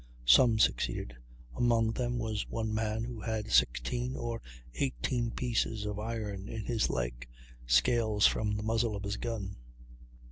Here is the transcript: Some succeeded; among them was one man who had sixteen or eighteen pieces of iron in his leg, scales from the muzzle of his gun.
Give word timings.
Some 0.25 0.57
succeeded; 0.57 1.15
among 1.55 1.91
them 1.91 2.17
was 2.17 2.47
one 2.49 2.73
man 2.73 3.03
who 3.03 3.21
had 3.21 3.51
sixteen 3.51 4.15
or 4.15 4.41
eighteen 4.73 5.29
pieces 5.29 5.85
of 5.85 5.99
iron 5.99 6.47
in 6.49 6.65
his 6.65 6.89
leg, 6.89 7.27
scales 7.67 8.25
from 8.25 8.57
the 8.57 8.63
muzzle 8.63 8.95
of 8.95 9.03
his 9.03 9.17
gun. 9.17 9.57